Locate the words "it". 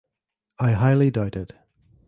1.35-1.53